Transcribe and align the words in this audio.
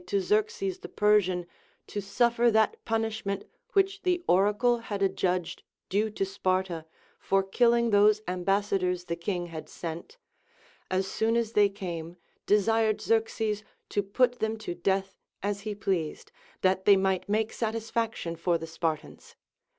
439 0.01 0.19
to 0.19 0.25
Xerxes 0.27 0.79
the 0.79 0.89
Persian 0.89 1.45
to 1.85 2.01
suffer 2.01 2.49
that 2.49 2.83
punishment 2.85 3.43
which 3.73 4.01
the 4.01 4.23
oracle 4.27 4.79
had 4.79 5.03
adjudged 5.03 5.61
due 5.89 6.09
to 6.09 6.25
Sparta 6.25 6.87
for 7.19 7.43
killing 7.43 7.91
those 7.91 8.19
amhas 8.21 8.63
sadors 8.71 9.05
the 9.05 9.15
King 9.15 9.45
had 9.45 9.69
sent, 9.69 10.17
as 10.89 11.05
soon 11.05 11.37
as 11.37 11.51
they 11.53 11.69
came 11.69 12.17
desired 12.47 12.99
Xerxes 12.99 13.63
to 13.89 14.01
put 14.01 14.39
them 14.39 14.57
to 14.57 14.73
death 14.73 15.19
as 15.43 15.59
he 15.61 15.75
pleased, 15.75 16.31
that 16.61 16.85
they 16.85 16.97
might 16.97 17.29
make 17.29 17.53
satisfaction 17.53 18.35
for 18.35 18.57
the 18.57 18.65
Spartans. 18.65 19.35